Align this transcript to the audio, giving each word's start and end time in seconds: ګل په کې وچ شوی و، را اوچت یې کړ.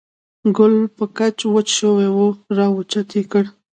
ګل 0.57 0.73
په 0.95 1.05
کې 1.15 1.27
وچ 1.53 1.67
شوی 1.79 2.07
و، 2.11 2.19
را 2.57 2.65
اوچت 2.75 3.09
یې 3.17 3.23
کړ. 3.31 3.43